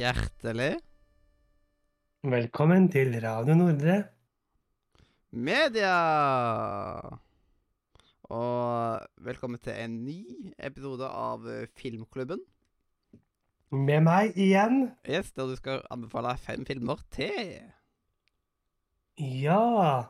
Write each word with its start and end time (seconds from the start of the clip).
Hjertelig 0.00 0.80
Velkommen 2.26 2.88
til 2.90 3.12
Radio 3.22 3.54
Nordre. 3.54 3.96
media! 5.30 7.29
Og 8.30 9.00
velkommen 9.26 9.58
til 9.58 9.74
en 9.74 9.94
ny 10.06 10.20
episode 10.62 11.02
av 11.02 11.48
eh, 11.50 11.64
Filmklubben. 11.74 12.38
Med 13.74 14.04
meg 14.06 14.38
igjen. 14.38 14.92
Yes, 15.02 15.32
der 15.34 15.50
du 15.50 15.56
skal 15.58 15.82
anbefale 15.90 16.36
fem 16.38 16.62
filmer 16.66 17.02
til. 17.10 17.58
Ja 19.18 20.02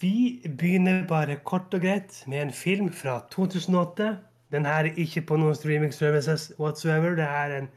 Vi 0.00 0.40
begynner 0.46 1.04
bare 1.08 1.36
kort 1.44 1.74
og 1.76 1.84
greit 1.84 2.24
med 2.26 2.46
en 2.46 2.52
film 2.52 2.88
fra 2.92 3.20
2008. 3.30 4.08
Den 4.52 4.64
her 4.64 4.88
er 4.88 4.96
ikke 4.96 5.26
på 5.28 5.36
noen 5.36 5.54
streaming 5.54 5.92
services 5.92 6.48
whatsoever. 6.58 7.12
Det 7.20 7.28
er 7.28 7.58
en 7.58 7.70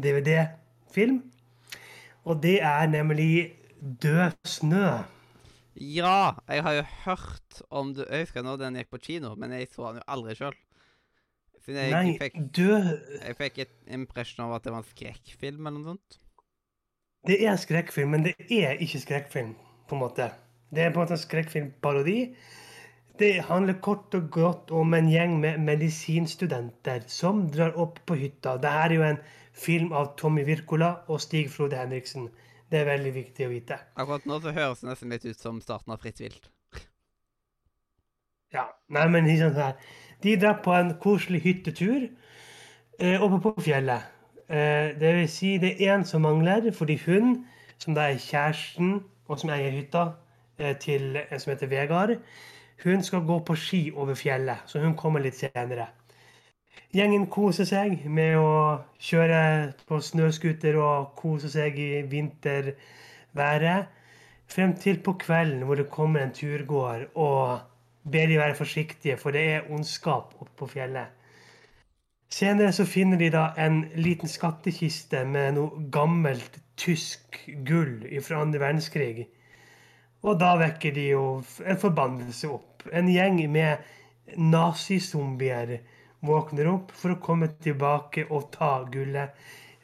DVD-film. 0.00 1.20
Og 2.24 2.42
det 2.42 2.62
er 2.62 2.86
nemlig 2.88 3.52
Død 4.02 4.30
snø. 4.44 4.86
Ja, 5.78 6.34
jeg 6.50 6.64
har 6.66 6.74
jo 6.74 6.82
hørt 7.04 7.60
om 7.70 7.92
du 7.94 8.02
Jeg 8.02 8.26
husker 8.26 8.42
når 8.42 8.56
den 8.64 8.78
gikk 8.80 8.90
på 8.90 8.98
kino, 9.04 9.34
men 9.38 9.52
jeg 9.54 9.68
så 9.70 9.92
den 9.92 10.02
jo 10.02 10.08
aldri 10.10 10.34
sjøl. 10.38 10.56
Nei, 11.70 12.16
fikk, 12.18 12.38
du 12.56 12.72
jeg 12.72 13.36
fikk 13.38 13.58
et 13.62 13.74
impression 13.94 14.46
av 14.46 14.56
at 14.56 14.64
det 14.66 14.72
var 14.72 14.82
en 14.82 14.88
skrekkfilm 14.88 15.60
eller 15.60 15.76
noe 15.76 15.92
sånt. 15.92 16.16
Det 17.28 17.36
er 17.44 17.58
skrekkfilm, 17.60 18.16
men 18.16 18.24
det 18.24 18.32
er 18.48 18.80
ikke 18.80 19.02
skrekkfilm, 19.02 19.52
på 19.86 19.94
en 19.94 20.02
måte. 20.02 20.30
Det 20.72 20.82
er 20.82 20.90
på 20.94 20.98
en 20.98 21.04
måte 21.04 21.18
en 21.18 21.22
skrekkfilmparodi. 21.22 22.18
Det 23.20 23.32
handler 23.44 23.76
kort 23.84 24.14
og 24.16 24.30
godt 24.32 24.70
om 24.72 24.94
en 24.96 25.10
gjeng 25.12 25.36
med 25.42 25.60
medisinstudenter 25.60 27.04
som 27.12 27.44
drar 27.52 27.76
opp 27.76 28.00
på 28.08 28.16
hytta. 28.16 28.56
Dette 28.56 28.72
er 28.86 28.94
jo 28.96 29.04
en 29.04 29.20
film 29.52 29.92
av 29.92 30.14
Tommy 30.16 30.46
Wirkola 30.48 30.94
og 31.12 31.20
Stig 31.20 31.50
Frode 31.52 31.76
Henriksen. 31.76 32.30
Det 32.70 32.78
er 32.78 32.86
veldig 32.86 33.12
viktig 33.14 33.46
å 33.46 33.50
vite. 33.50 33.78
Akkurat 33.98 34.26
nå 34.30 34.38
så 34.42 34.54
høres 34.54 34.82
det 34.82 34.90
nesten 34.90 35.10
litt 35.10 35.26
ut 35.26 35.40
som 35.42 35.58
starten 35.62 35.94
av 35.94 36.02
Fritt 36.02 36.20
vilt. 36.22 36.50
Ja, 38.54 38.68
nei, 38.90 39.06
men 39.10 39.26
ikke 39.30 39.48
sant 39.48 39.58
her. 39.58 39.90
De 40.22 40.36
drar 40.38 40.60
på 40.64 40.74
en 40.74 40.94
koselig 41.02 41.40
hyttetur 41.44 42.08
eh, 42.98 43.22
oppe 43.22 43.38
på 43.42 43.54
fjellet. 43.62 44.06
Eh, 44.50 44.90
det 44.98 45.12
vil 45.16 45.28
si 45.30 45.54
det 45.62 45.76
er 45.76 45.94
én 45.94 46.06
som 46.06 46.26
mangler, 46.26 46.70
fordi 46.74 46.98
hun, 47.06 47.44
som 47.78 47.94
da 47.94 48.08
er 48.10 48.18
kjæresten, 48.22 49.00
og 49.30 49.38
som 49.38 49.52
eier 49.54 49.70
hytta 49.74 50.04
eh, 50.58 50.74
til 50.82 51.18
en 51.22 51.42
som 51.42 51.52
heter 51.52 51.70
Vegard, 51.70 52.16
hun 52.84 53.02
skal 53.06 53.26
gå 53.26 53.38
på 53.46 53.54
ski 53.54 53.82
over 53.94 54.18
fjellet, 54.18 54.66
så 54.66 54.82
hun 54.82 54.96
kommer 54.98 55.22
litt 55.22 55.38
senere. 55.38 55.86
Gjengen 56.90 57.28
koser 57.30 57.68
seg 57.68 58.00
med 58.10 58.34
å 58.40 58.52
kjøre 58.98 59.40
på 59.86 60.00
snøscooter 60.02 60.78
og 60.82 61.12
kose 61.18 61.50
seg 61.52 61.78
i 61.78 62.02
vinterværet. 62.10 63.86
Frem 64.50 64.74
til 64.74 64.98
på 65.06 65.14
kvelden 65.22 65.62
hvor 65.68 65.78
det 65.78 65.90
kommer 65.92 66.24
en 66.24 66.34
turgåer 66.34 67.06
og 67.14 67.60
ber 68.10 68.26
de 68.26 68.40
være 68.40 68.58
forsiktige, 68.58 69.16
for 69.20 69.30
det 69.30 69.44
er 69.52 69.70
ondskap 69.70 70.34
oppe 70.40 70.56
på 70.58 70.66
fjellet. 70.72 71.12
Senere 72.30 72.72
så 72.72 72.86
finner 72.86 73.18
de 73.18 73.28
da 73.34 73.48
en 73.58 73.84
liten 73.98 74.30
skattkiste 74.30 75.24
med 75.26 75.56
noe 75.56 75.86
gammelt 75.94 76.58
tysk 76.78 77.38
gull 77.66 78.04
fra 78.22 78.42
andre 78.44 78.62
verdenskrig. 78.62 79.28
Og 80.22 80.38
da 80.40 80.52
vekker 80.60 80.94
de 80.94 81.06
jo 81.10 81.24
en 81.66 81.80
forbannelse 81.80 82.50
opp. 82.50 82.84
En 82.92 83.08
gjeng 83.10 83.40
med 83.50 84.36
nazizombier 84.38 85.78
våkner 86.26 86.68
opp 86.70 86.92
for 86.96 87.14
å 87.14 87.20
komme 87.22 87.50
tilbake 87.64 88.26
og 88.28 88.50
ta 88.56 88.72
gullet, 88.92 89.36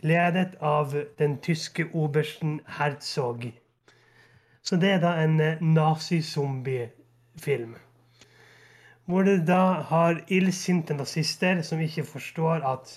ledet 0.07 0.57
av 0.61 0.95
den 1.19 1.39
tyske 1.43 1.89
obersten 1.93 2.61
Herzog. 2.79 3.49
Så 4.63 4.79
det 4.83 4.97
er 4.97 5.03
da 5.03 5.17
en 5.23 5.37
nazizombiefilm. 5.39 5.75
nazizombie-film. 5.77 7.77
Hvor 9.07 9.23
det 9.23 9.45
da 9.47 9.83
har 9.87 10.25
illsinte 10.27 10.95
nazister 10.95 11.63
som 11.63 11.81
ikke 11.81 12.05
forstår 12.05 12.65
at 12.67 12.97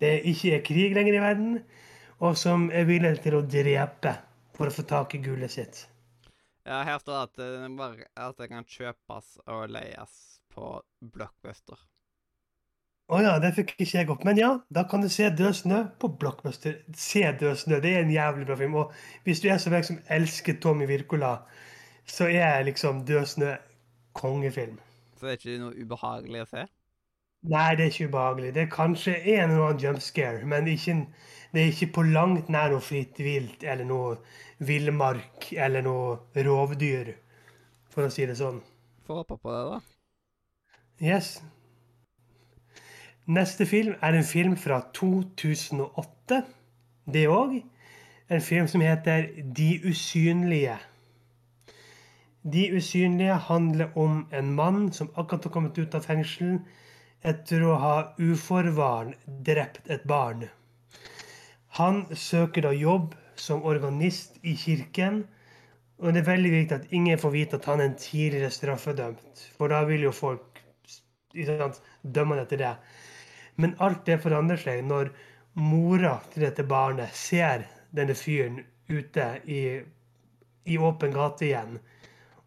det 0.00 0.22
ikke 0.30 0.54
er 0.56 0.64
krig 0.64 0.96
lenger 0.96 1.18
i 1.18 1.20
verden, 1.20 1.58
og 2.18 2.38
som 2.38 2.70
er 2.72 2.88
villige 2.88 3.20
til 3.26 3.36
å 3.38 3.44
drepe 3.44 4.14
for 4.56 4.70
å 4.70 4.74
få 4.74 4.86
tak 4.88 5.14
i 5.14 5.20
gullet 5.22 5.52
sitt. 5.52 5.84
Ja, 6.64 6.80
her 6.84 6.98
står 6.98 7.28
det 7.36 7.44
at, 7.44 7.76
bare, 7.76 8.08
at 8.16 8.40
det 8.40 8.48
kan 8.50 8.64
kjøpes 8.64 9.36
og 9.46 9.68
leies 9.72 10.16
på 10.54 10.80
Blockbuster. 11.00 11.78
Å 13.08 13.22
ja, 13.24 13.36
det 13.40 13.54
fikk 13.56 13.70
ikke 13.78 14.02
jeg 14.02 14.10
opp. 14.12 14.24
Men 14.28 14.36
ja, 14.36 14.50
da 14.68 14.82
kan 14.88 15.00
du 15.00 15.08
se 15.08 15.30
Død 15.32 15.54
snø 15.62 15.78
på 16.00 16.10
Blockbuster. 16.20 16.82
Se 16.92 17.22
Død 17.40 17.56
snø, 17.62 17.78
det 17.80 17.94
er 17.94 18.02
en 18.04 18.12
jævlig 18.12 18.44
bra 18.50 18.58
film. 18.60 18.76
Og 18.82 18.92
hvis 19.24 19.40
du 19.40 19.48
er 19.48 19.62
som 19.62 19.72
meg 19.72 19.86
som 19.88 20.00
elsker 20.12 20.58
Tommy 20.60 20.88
Wirkola, 20.90 21.38
så 22.08 22.28
er 22.28 22.66
liksom 22.68 23.06
Død 23.08 23.30
snø 23.32 23.54
kongefilm. 24.18 24.76
Så 25.16 25.26
det 25.26 25.32
er 25.32 25.40
ikke 25.40 25.56
noe 25.62 25.86
ubehagelig 25.86 26.44
å 26.44 26.50
se? 26.52 26.66
Nei, 27.48 27.66
det 27.78 27.86
er 27.86 27.92
ikke 27.94 28.12
ubehagelig. 28.12 28.54
Det 28.54 28.64
er 28.66 28.70
kanskje 28.76 29.16
en 29.16 29.50
eller 29.54 29.66
annen 29.70 29.82
jump 29.82 30.04
scare, 30.04 30.44
men 30.44 30.68
ikke, 30.68 31.00
det 31.54 31.64
er 31.64 31.72
ikke 31.72 31.92
på 31.96 32.08
langt 32.10 32.52
nær 32.52 32.74
noe 32.74 32.84
fritt 32.84 33.20
vilt 33.22 33.64
eller 33.64 33.88
noe 33.88 34.16
villmark 34.68 35.52
eller 35.56 35.86
noe 35.86 36.42
rovdyr, 36.44 37.14
for 37.88 38.08
å 38.08 38.12
si 38.12 38.28
det 38.28 38.36
sånn. 38.36 38.60
Får 39.06 39.22
håpe 39.22 39.38
på 39.40 39.54
det, 39.54 39.68
da. 39.70 39.78
Yes. 40.98 41.38
Neste 43.28 43.66
film 43.68 43.92
er 44.00 44.14
en 44.16 44.24
film 44.24 44.54
fra 44.56 44.78
2008. 44.96 46.36
Det 47.12 47.26
òg. 47.28 47.58
En 48.32 48.40
film 48.40 48.68
som 48.72 48.80
heter 48.80 49.26
De 49.56 49.66
usynlige. 49.84 50.78
De 52.42 52.62
usynlige 52.72 53.34
handler 53.50 53.90
om 53.98 54.22
en 54.32 54.54
mann 54.54 54.92
som 54.92 55.10
akkurat 55.14 55.44
har 55.44 55.52
kommet 55.52 55.78
ut 55.78 55.94
av 55.94 56.06
fengsel 56.08 56.54
etter 57.20 57.66
å 57.68 57.74
ha 57.82 57.96
uforvarende 58.16 59.36
drept 59.44 59.90
et 59.92 60.06
barn. 60.08 60.46
Han 61.76 62.06
søker 62.16 62.64
da 62.64 62.72
jobb 62.72 63.12
som 63.36 63.60
organist 63.68 64.40
i 64.40 64.54
kirken. 64.56 65.26
Og 66.00 66.14
det 66.14 66.22
er 66.22 66.30
veldig 66.30 66.54
viktig 66.54 66.78
at 66.78 66.96
ingen 66.96 67.20
får 67.20 67.36
vite 67.36 67.60
at 67.60 67.68
han 67.68 67.84
er 67.84 67.90
en 67.90 68.00
tidligere 68.00 68.50
straffedømt. 68.56 69.44
For 69.58 69.68
da 69.68 69.84
vil 69.84 70.08
jo 70.08 70.16
folk 70.16 70.64
dømme 71.36 72.38
han 72.38 72.44
etter 72.46 72.64
det. 72.64 72.72
Men 73.58 73.74
alt 73.82 74.04
det 74.06 74.20
forandrer 74.22 74.60
seg 74.62 74.84
når 74.86 75.10
mora 75.58 76.18
til 76.32 76.46
dette 76.46 76.64
barnet 76.68 77.14
ser 77.16 77.66
denne 77.94 78.14
fyren 78.14 78.60
ute 78.88 79.26
i, 79.50 79.62
i 80.64 80.78
åpen 80.78 81.12
gate 81.12 81.48
igjen, 81.48 81.78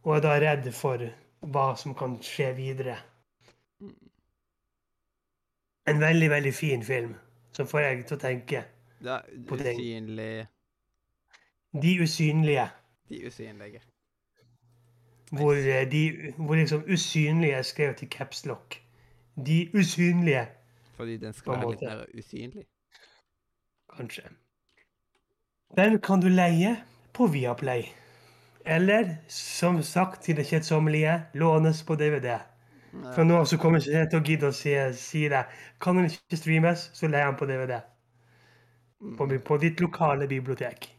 og 0.05 0.15
er 0.15 0.23
da 0.25 0.37
redd 0.41 0.69
for 0.73 1.03
hva 1.51 1.71
som 1.77 1.95
kan 1.97 2.15
skje 2.23 2.51
videre. 2.57 2.95
En 5.89 5.99
veldig, 5.99 6.29
veldig 6.29 6.53
fin 6.53 6.83
film 6.85 7.15
som 7.51 7.67
får 7.67 7.85
jeg 7.85 8.03
til 8.05 8.17
å 8.17 8.21
tenke. 8.21 8.63
Det 9.01 9.11
er 9.17 9.45
På 9.49 9.57
ting. 9.57 9.79
usynlig 9.79 10.47
De 11.73 11.93
usynlige. 12.03 12.67
De 13.09 13.25
usynlige. 13.27 13.81
Hvor, 15.31 15.55
eh, 15.55 15.87
de, 15.91 16.33
hvor 16.37 16.55
liksom 16.55 16.83
usynlige 16.87 17.55
er 17.55 17.63
skrevet 17.63 18.03
i 18.03 18.05
capslock. 18.05 18.75
De 19.45 19.69
usynlige, 19.73 20.47
Fordi 21.01 21.17
den 21.17 21.33
skal 21.33 21.57
være 21.57 21.71
litt 21.71 21.81
mer 21.81 22.05
usynlig. 22.13 22.67
kanskje. 23.97 24.23
Den 25.77 25.97
kan 25.99 26.21
du 26.21 26.27
leie 26.29 26.75
på 27.13 27.25
Viaplay. 27.27 27.87
Eller 28.65 29.15
som 29.27 29.81
sagt 29.83 30.21
til 30.23 30.37
det 30.37 30.45
kjedsommelige, 30.45 31.15
lånes 31.33 31.81
på 31.83 31.95
DVD. 31.95 32.37
For 33.15 33.23
nå 33.23 33.45
så 33.45 33.57
kommer 33.57 33.81
jeg 33.81 33.95
ikke 33.95 34.11
til 34.11 34.19
å 34.19 34.27
gidde 34.29 34.51
å 34.51 34.55
si, 34.55 34.75
si 34.99 35.23
det. 35.31 35.41
Kan 35.81 35.97
den 35.97 36.11
ikke 36.11 36.37
streames, 36.37 36.89
så 36.93 37.09
leier 37.09 37.31
den 37.31 37.39
på 37.39 37.49
DVD. 37.49 37.79
På, 39.17 39.25
på 39.25 39.57
ditt 39.57 39.81
lokale 39.81 40.27
bibliotek. 40.27 40.91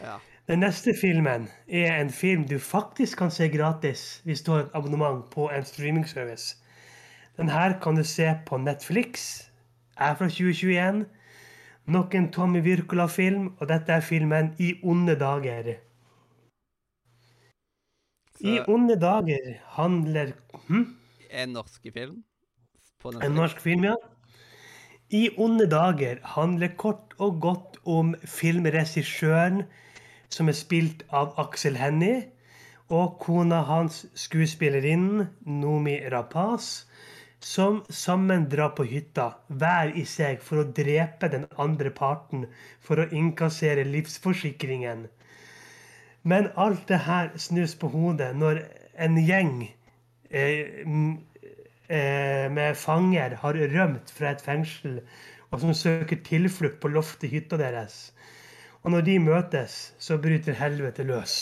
Ja. 0.00 0.20
Den 0.46 0.62
neste 0.62 0.94
filmen 1.00 1.48
er 1.66 1.98
en 1.98 2.14
film 2.14 2.46
du 2.46 2.58
faktisk 2.58 3.18
kan 3.18 3.30
se 3.30 3.48
gratis 3.50 4.20
hvis 4.24 4.46
du 4.46 4.52
har 4.52 4.68
et 4.68 4.74
abonnement 4.74 5.26
på 5.34 5.50
en 5.50 5.66
streamingservice. 5.66 6.59
Den 7.36 7.48
her 7.48 7.78
kan 7.80 7.96
du 7.96 8.04
se 8.04 8.34
på 8.46 8.56
Netflix. 8.56 9.44
Er 9.96 10.14
fra 10.14 10.28
2021. 10.28 11.06
Nok 11.86 12.14
en 12.14 12.30
Tommy 12.32 12.62
Wirkola-film, 12.62 13.52
og 13.58 13.68
dette 13.68 13.92
er 13.92 14.00
filmen 14.00 14.54
I 14.58 14.74
onde 14.82 15.16
dager. 15.18 15.74
I 18.40 18.60
onde 18.68 18.96
dager 19.00 19.52
handler 19.76 20.32
hm? 20.68 20.96
En 21.30 21.48
norsk 21.48 21.86
film. 21.92 22.24
På 23.00 23.12
En 23.22 23.32
norsk 23.32 23.60
film, 23.60 23.84
ja. 23.84 23.94
I 25.10 25.28
onde 25.36 25.66
dager 25.70 26.16
handler 26.22 26.68
kort 26.76 27.14
og 27.18 27.40
godt 27.40 27.78
om 27.84 28.14
filmregissøren 28.24 29.64
som 30.30 30.48
er 30.48 30.56
spilt 30.56 31.02
av 31.10 31.34
Aksel 31.42 31.76
Hennie, 31.80 32.28
og 32.90 33.18
kona 33.22 33.62
hans, 33.66 34.04
skuespillerinnen 34.18 35.28
Nomi 35.46 35.96
Rapaz, 36.10 36.86
som 37.40 37.84
sammen 37.88 38.48
drar 38.52 38.74
på 38.76 38.84
hytta, 38.84 39.30
hver 39.48 39.94
i 39.96 40.04
seg, 40.04 40.42
for 40.44 40.60
å 40.60 40.68
drepe 40.76 41.30
den 41.32 41.46
andre 41.56 41.90
parten 41.90 42.44
for 42.84 43.00
å 43.00 43.08
innkassere 43.08 43.86
livsforsikringen. 43.88 45.06
Men 46.22 46.50
alt 46.60 46.84
det 46.88 47.00
her 47.06 47.32
snus 47.40 47.74
på 47.80 47.88
hodet 47.88 48.34
når 48.36 48.60
en 49.00 49.16
gjeng 49.24 49.54
eh, 50.28 50.84
eh, 51.88 52.46
med 52.52 52.76
fanger 52.76 53.38
har 53.40 53.60
rømt 53.72 54.12
fra 54.12 54.34
et 54.34 54.44
fengsel, 54.44 55.00
og 55.50 55.64
som 55.64 55.72
søker 55.74 56.20
tilflukt 56.26 56.78
på 56.82 56.92
loftet 56.92 57.30
i 57.30 57.32
hytta 57.38 57.56
deres. 57.58 58.10
Og 58.84 58.92
når 58.92 59.08
de 59.08 59.16
møtes, 59.20 59.80
så 59.98 60.20
bryter 60.20 60.56
helvete 60.60 61.04
løs. 61.08 61.40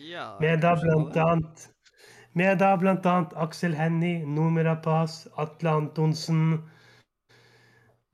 Ja, 0.00 0.38
Med 0.40 0.62
da 0.62 0.72
blant 0.80 1.16
annet 1.20 1.66
med 2.34 2.58
da 2.58 2.74
annet 2.76 3.32
Aksel 3.36 3.74
Hennie, 3.74 4.26
Noomi 4.26 4.62
Rapaz, 4.62 5.26
Atle 5.36 5.70
Antonsen 5.70 6.62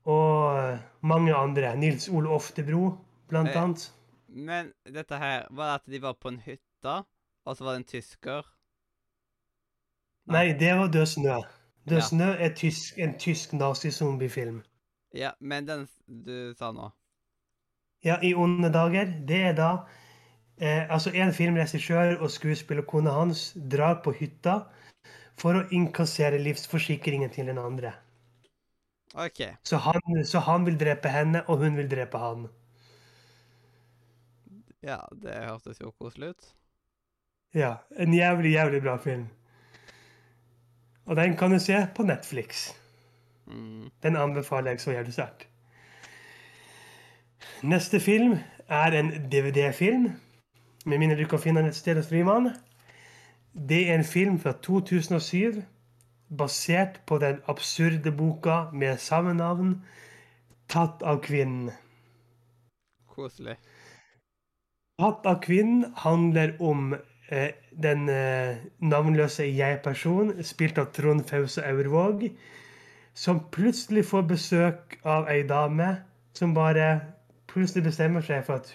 og 0.05 0.57
eh, 0.57 0.79
mange 1.01 1.35
andre. 1.35 1.75
Nils 1.75 2.09
Ole 2.09 2.29
Oftebro, 2.29 2.97
blant 3.29 3.49
Eh, 3.49 3.61
annet. 3.63 3.93
Men 4.27 4.73
dette 4.85 5.17
her, 5.17 5.47
var 5.51 5.65
det 5.65 5.73
at 5.81 5.91
de 5.91 6.01
var 6.01 6.13
på 6.13 6.27
en 6.29 6.39
hytte, 6.39 7.03
og 7.45 7.57
så 7.57 7.63
var 7.63 7.71
det 7.71 7.77
en 7.83 7.91
tysker? 7.91 8.45
Nei, 10.27 10.51
det 10.59 10.73
var 10.75 10.87
Død 10.91 11.05
snø. 11.05 11.37
Død 11.89 11.97
Ja. 11.97 12.01
snø 12.01 12.25
er 12.35 12.53
tysk, 12.55 12.97
en 12.99 13.17
tysk 13.19 13.53
nazizombiefilm. 13.53 14.63
Ja, 15.13 15.31
men 15.39 15.67
den 15.67 15.87
du 16.07 16.53
sa 16.57 16.71
nå 16.71 16.89
Ja, 18.03 18.19
I 18.23 18.33
onde 18.33 18.69
dager. 18.73 19.05
Det 19.27 19.41
er 19.41 19.53
da 19.55 19.69
eh, 20.57 20.83
altså 20.89 21.13
en 21.13 21.33
filmregissør 21.33 22.17
og 22.21 22.31
skuespillerkona 22.31 23.13
hans 23.15 23.51
drar 23.71 24.01
på 24.03 24.13
hytta 24.17 24.59
for 25.37 25.59
å 25.59 25.65
innkassere 25.73 26.39
livsforsikringen 26.41 27.33
til 27.33 27.49
den 27.51 27.61
andre. 27.61 27.93
OK. 29.17 29.41
Så 29.63 29.79
han, 29.81 30.01
så 30.25 30.41
han 30.45 30.65
vil 30.65 30.77
drepe 30.79 31.09
henne, 31.09 31.43
og 31.47 31.63
hun 31.63 31.77
vil 31.77 31.89
drepe 31.89 32.21
han. 32.21 32.47
Ja, 34.85 35.01
det 35.11 35.33
hørtes 35.45 35.81
jo 35.81 35.91
koselig 35.97 36.35
ut. 36.35 36.53
Ja, 37.55 37.77
En 37.97 38.13
jævlig, 38.13 38.51
jævlig 38.53 38.81
bra 38.81 38.97
film. 38.97 39.27
Og 41.05 41.15
den 41.15 41.37
kan 41.37 41.51
du 41.51 41.59
se 41.59 41.87
på 41.95 42.03
Netflix. 42.03 42.73
Mm. 43.47 43.89
Den 44.03 44.15
anbefaler 44.15 44.71
jeg 44.71 44.81
så 44.81 44.91
jævlig 44.91 45.13
sterkt. 45.13 45.47
Neste 47.63 47.99
film 47.99 48.37
er 48.67 48.93
en 48.93 49.09
DVD-film, 49.31 50.11
med 50.87 51.01
mindre 51.01 51.17
du 51.19 51.27
kan 51.27 51.41
finne 51.43 51.61
den 51.61 51.69
et 51.69 51.75
sted 51.75 51.99
hos 51.99 52.07
Frimann. 52.07 52.51
Det 53.69 53.89
er 53.89 53.97
en 53.97 54.07
film 54.07 54.39
fra 54.39 54.53
2007, 54.63 55.61
basert 56.37 57.01
på 57.07 57.17
den 57.17 57.41
absurde 57.47 58.11
boka 58.11 58.69
med 58.73 58.97
samme 58.97 59.33
navn, 59.33 59.81
'Tatt 60.67 61.03
av 61.03 61.21
kvinnen'. 61.23 61.71
Koselig. 63.07 63.55
Tatt 64.99 65.25
av 65.25 65.41
kvinnen 65.41 65.93
handler 65.95 66.55
om 66.61 66.95
eh, 67.29 67.51
den 67.83 68.09
eh, 68.09 68.57
navnløse 68.79 69.45
jeg-person, 69.45 70.43
spilt 70.43 70.77
av 70.77 70.91
Trond 70.93 71.23
Fause 71.29 71.63
Aurvåg, 71.63 72.29
som 73.13 73.39
plutselig 73.51 74.05
får 74.05 74.21
besøk 74.21 74.99
av 75.03 75.29
ei 75.31 75.43
dame 75.47 75.95
som 76.33 76.53
bare 76.53 77.01
plutselig 77.47 77.83
bestemmer 77.83 78.21
seg 78.21 78.43
for 78.45 78.61
at 78.61 78.73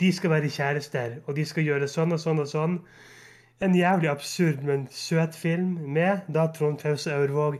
de 0.00 0.12
skal 0.12 0.30
være 0.30 0.48
kjærester, 0.50 1.18
og 1.26 1.36
de 1.36 1.44
skal 1.44 1.64
gjøre 1.64 1.88
sånn 1.88 2.12
og 2.12 2.20
sånn 2.20 2.38
og 2.40 2.46
sånn. 2.48 2.78
En 3.60 3.74
jævlig 3.74 4.10
absurd, 4.10 4.62
men 4.62 4.86
søt 4.90 5.34
film 5.34 5.78
med 5.92 6.20
da 6.34 6.46
Trond 6.54 6.78
Fause 6.80 7.10
Aurvåg 7.14 7.58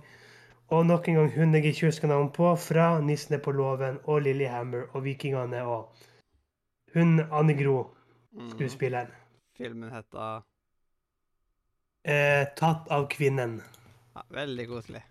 og 0.68 0.86
nok 0.86 1.08
en 1.08 1.14
gang 1.14 1.30
hun 1.34 1.54
jeg 1.54 1.64
ikke 1.64 1.86
husker 1.86 2.08
navn 2.08 2.30
på, 2.32 2.56
fra 2.56 3.00
'Nissene 3.00 3.38
på 3.38 3.52
låven' 3.52 3.98
og 4.04 4.20
'Lillehammer' 4.22 4.86
og 4.94 5.02
'Vikingene' 5.02 5.62
og 5.62 5.94
hun 6.94 7.20
Anne 7.32 7.54
Gro, 7.64 7.94
Mm. 8.32 8.50
skuespilleren. 8.50 9.08
Filmen 9.56 9.90
heter 9.90 10.42
Eh, 12.04 12.46
'Tatt 12.56 12.88
av 12.90 13.08
kvinnen'. 13.08 13.62
ja, 14.16 14.20
Veldig 14.30 14.68
koselig. 14.68 15.02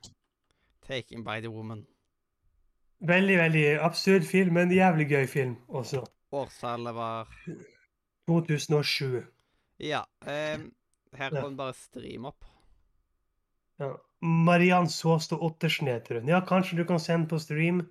'Taken 0.82 1.24
by 1.24 1.40
the 1.42 1.50
Woman'. 1.50 1.86
Veldig, 3.00 3.38
veldig 3.38 3.80
absurd 3.82 4.22
film, 4.24 4.54
men 4.54 4.72
jævlig 4.72 5.08
gøy 5.10 5.28
film 5.28 5.56
også. 5.68 6.06
Årstallet 6.32 6.96
var 6.96 7.28
2007. 8.28 9.24
Ja. 9.78 10.06
Eh, 10.26 10.60
her 11.18 11.32
Ja. 11.36 11.42
kom 11.42 11.56
bare 11.58 11.74
stream 11.74 12.26
opp. 12.26 12.46
Ja. 13.80 13.94
Mariann 14.22 14.90
Saastad 14.90 15.38
Ottersen 15.42 15.88
heter 15.88 16.20
hun. 16.20 16.28
Ja, 16.28 16.42
kanskje 16.42 16.78
du 16.78 16.86
kan 16.86 17.00
sende 17.00 17.28
på 17.30 17.40
stream? 17.40 17.88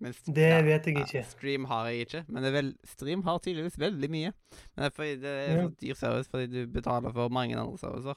Men 0.00 0.12
st- 0.12 0.32
Det 0.34 0.64
vet 0.64 0.86
jeg 0.86 0.94
ja, 0.96 1.04
ikke. 1.04 1.24
Stream 1.30 1.64
har 1.64 1.86
jeg 1.88 2.06
ikke, 2.06 2.24
men 2.28 2.74
stream 2.86 3.22
har 3.22 3.38
tydeligvis 3.38 3.78
veldig 3.78 4.10
mye. 4.10 4.32
Men 4.76 4.84
det 4.84 4.86
er 4.86 4.90
fordi 4.94 5.16
det 5.20 5.24
er 5.48 5.56
Ja. 5.56 5.62
så 5.68 5.74
dyr 5.80 5.94
service 5.94 6.28
fordi 6.30 6.46
du 6.46 6.66
betaler 6.66 7.12
for 7.12 7.28
mange 7.28 7.56
andre 7.58 7.78
servicer. 7.78 8.14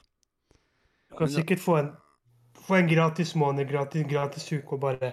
Du 1.10 1.16
kan 1.16 1.26
Men 1.26 1.28
sikkert 1.34 1.58
få 1.58 1.76
en, 1.78 1.90
få 2.54 2.74
en 2.74 2.88
gratis 2.88 3.34
måned, 3.34 3.68
gratis, 3.68 4.06
gratis 4.08 4.52
uke 4.52 4.72
og 4.72 4.80
bare 4.80 5.12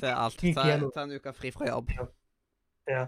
Se 0.00 0.12
alt. 0.12 0.42
Ta, 0.54 0.64
ta 0.94 1.04
en 1.04 1.14
uke 1.18 1.32
fri 1.36 1.52
fra 1.54 1.68
jobb. 1.68 1.92
Ja. 2.88 3.06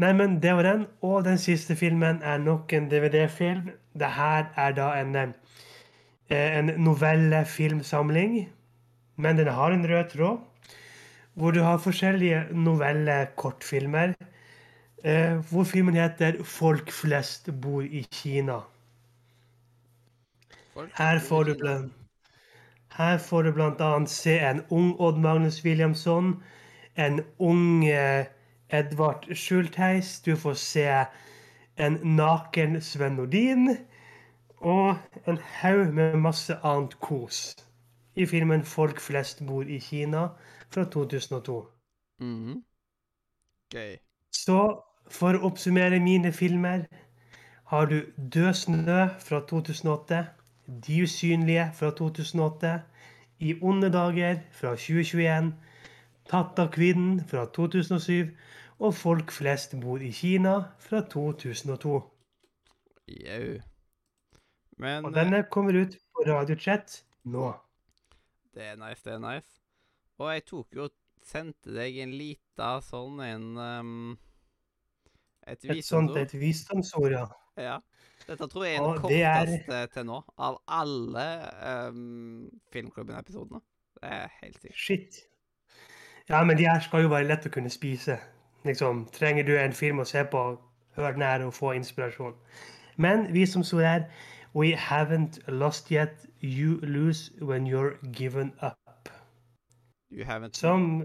Nei, 0.00 0.12
men 0.16 0.38
det 0.42 0.54
var 0.56 0.64
den. 0.64 0.86
Og 1.04 1.24
den 1.26 1.38
siste 1.40 1.76
filmen 1.76 2.22
er 2.22 2.40
nok 2.40 2.72
en 2.72 2.88
DVD-film. 2.90 3.70
Det 3.98 4.12
her 4.16 4.48
er 4.56 4.72
da 4.76 4.92
en, 5.00 5.16
eh, 5.16 6.58
en 6.58 6.72
novellefilmsamling. 6.80 8.48
Men 9.16 9.38
den 9.38 9.48
har 9.48 9.72
en 9.72 9.88
rød 9.88 10.10
tråd. 10.14 10.38
Hvor 11.34 11.50
du 11.50 11.62
har 11.62 11.78
forskjellige 11.78 12.46
novellekortfilmer. 12.52 14.14
Eh, 15.04 15.36
hvor 15.50 15.64
filmen 15.64 15.94
heter 15.94 16.42
'Folk 16.44 16.90
flest 16.90 17.50
bor 17.62 17.82
i 17.82 18.06
Kina'. 18.14 18.64
Folk 20.74 20.90
Her 20.94 21.18
får 21.18 21.42
du 21.44 21.54
blant 21.54 21.92
her 22.96 23.18
får 23.18 23.42
du 23.42 23.62
annet 23.62 24.10
se 24.10 24.38
en 24.38 24.62
ung 24.70 24.96
Odd 25.00 25.18
Magnus 25.18 25.64
Williamson, 25.64 26.42
en 26.96 27.20
ung 27.38 27.84
eh, 27.84 28.26
Edvard 28.70 29.34
Schultheis, 29.34 30.20
du 30.20 30.36
får 30.36 30.54
se 30.54 30.86
en 31.76 31.98
naken 32.02 32.80
Sven 32.80 33.12
Nordin, 33.12 33.76
og 34.58 34.96
en 35.26 35.38
haug 35.38 35.94
med 35.94 36.16
masse 36.16 36.56
annet 36.64 37.00
kos 37.00 37.56
i 38.16 38.26
filmen 38.26 38.64
'Folk 38.64 39.00
flest 39.00 39.46
bor 39.46 39.62
i 39.62 39.78
Kina' 39.78 40.28
fra 40.70 40.84
2002. 40.84 41.68
Mhm. 42.20 42.64
Gøy. 43.72 43.96
Så 44.32 44.82
for 45.10 45.34
å 45.34 45.46
oppsummere 45.50 46.00
mine 46.00 46.32
filmer 46.32 46.84
har 47.70 47.86
du 47.86 48.02
Død 48.34 48.54
snø 48.54 49.08
fra 49.18 49.40
2008, 49.46 50.26
De 50.70 51.02
usynlige 51.02 51.70
fra 51.74 51.90
2008, 51.90 52.82
I 53.40 53.54
onde 53.62 53.90
dager 53.92 54.40
fra 54.52 54.76
2021, 54.76 55.52
Tatt 56.30 56.58
av 56.62 56.68
kvinnen 56.70 57.18
fra 57.26 57.46
2007 57.50 58.30
og 58.78 58.94
Folk 58.94 59.32
flest 59.34 59.74
bor 59.82 59.98
i 59.98 60.12
Kina 60.14 60.54
fra 60.78 61.00
2002. 61.10 61.96
Jau. 63.08 63.58
Men 64.78 65.04
Og 65.04 65.14
denne 65.14 65.42
kommer 65.50 65.74
ut 65.82 65.96
på 66.14 66.24
radiochat 66.28 67.00
nå. 67.24 67.50
det 68.54 68.62
er 68.62 68.76
nice, 68.76 69.02
det 69.04 69.12
er 69.12 69.18
nice. 69.18 69.60
Og 70.18 70.32
jeg 70.32 70.44
tok 70.46 70.76
jo 70.76 70.88
Sendte 71.20 71.74
deg 71.76 71.98
en 72.00 72.14
lita 72.16 72.70
sånn 72.80 73.20
en 73.20 73.42
um, 73.60 73.90
Et 75.46 75.64
Et 75.68 75.84
sånt 75.84 76.16
et 76.16 76.32
visdomsord, 76.32 77.12
ja. 77.12 77.26
Ja. 77.62 77.78
Dette 78.26 78.46
tror 78.46 78.64
jeg 78.64 78.76
er 78.76 78.84
den 78.84 78.98
korteste 79.00 79.74
er- 79.74 79.86
til 79.94 80.04
nå, 80.06 80.20
av 80.38 80.58
alle 80.68 81.24
um, 81.88 82.50
Filmklubben-episodene. 82.72 83.60
Det 84.00 84.10
er 84.12 84.28
helt 84.42 84.60
sykt. 84.62 84.76
Shit. 84.76 85.20
Ja, 86.28 86.44
men 86.44 86.56
de 86.58 86.68
her 86.68 86.80
skal 86.80 87.02
jo 87.02 87.08
være 87.08 87.26
lett 87.26 87.46
å 87.46 87.50
kunne 87.50 87.70
spise. 87.70 88.18
Liksom, 88.64 89.06
trenger 89.12 89.44
du 89.48 89.56
en 89.58 89.72
film 89.72 89.98
å 90.00 90.04
se 90.06 90.22
på, 90.24 90.42
hør 90.96 91.12
den 91.16 91.22
her 91.22 91.42
og 91.46 91.54
få 91.56 91.72
inspirasjon. 91.72 92.36
Men 92.96 93.26
vi 93.34 93.46
som 93.46 93.64
står 93.64 93.80
her, 93.80 94.04
we 94.54 94.74
haven't 94.76 95.40
lost 95.48 95.90
yet. 95.90 96.26
You 96.42 96.78
lose 96.82 97.30
when 97.40 97.66
you're 97.66 97.96
given 98.12 98.52
up. 98.62 99.08
You 100.10 100.24
haven't 100.24 100.56
Som 100.56 101.02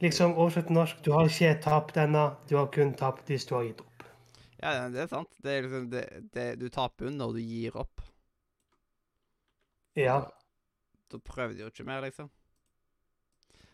liksom 0.00 0.34
oversett 0.34 0.70
norsk, 0.70 1.04
du 1.04 1.12
har 1.12 1.28
ikke 1.28 1.60
tapt 1.62 1.96
ennå, 1.96 2.30
du 2.50 2.56
har 2.56 2.66
kun 2.72 2.94
tapt 2.94 3.28
hvis 3.28 3.44
du 3.44 3.54
har 3.54 3.62
gitt 3.62 3.80
opp. 3.80 3.89
Ja, 4.60 4.88
det 4.92 5.04
er 5.04 5.08
sant. 5.08 5.32
Det 5.40 5.52
er 5.52 5.64
liksom 5.64 5.88
det, 5.92 6.04
det, 6.34 6.46
Du 6.60 6.68
taper 6.72 7.08
jo 7.08 7.14
når 7.14 7.38
du 7.38 7.40
gir 7.40 7.78
opp. 7.80 8.02
Ja. 9.98 10.20
Da 11.10 11.18
prøver 11.24 11.56
du 11.56 11.64
jo 11.64 11.70
ikke 11.72 11.86
mer, 11.88 12.04
liksom. 12.04 12.28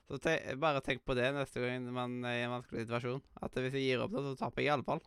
Så 0.07 0.21
te 0.23 0.37
bare 0.63 0.81
tenk 0.87 1.03
på 1.03 1.17
det 1.19 1.33
neste 1.35 1.61
gang 1.65 1.89
man 1.91 2.21
er 2.25 2.39
i 2.39 2.45
en 2.47 2.55
vanskelig 2.55 2.87
situasjon. 2.87 3.23
At 3.43 3.59
hvis 3.59 3.75
jeg 3.75 3.89
gir 3.89 4.05
opp, 4.05 4.15
da, 4.15 4.23
så 4.23 4.37
taper 4.39 4.63
jeg 4.63 4.71
i 4.71 4.75
alle 4.77 4.87
fall. 4.87 5.03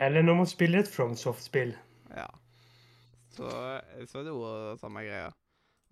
Eller 0.00 0.24
når 0.24 0.40
man 0.40 0.48
spiller 0.48 0.80
et 0.80 0.88
FromSoft-spill. 0.88 1.74
Ja. 2.16 2.28
Så, 3.34 3.50
så 4.08 4.22
er 4.22 4.26
det 4.26 4.32
jo 4.32 4.76
samme 4.80 5.04
greia. 5.04 5.28